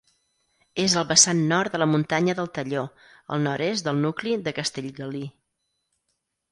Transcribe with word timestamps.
És 0.83 0.95
al 1.01 1.03
vessant 1.11 1.41
nord 1.51 1.75
de 1.75 1.81
la 1.83 1.87
muntanya 1.91 2.35
del 2.41 2.49
Talló, 2.57 2.87
al 3.35 3.45
nord-est 3.49 3.89
del 3.91 4.01
nucli 4.09 4.35
de 4.49 4.57
Castellgalí. 4.63 5.25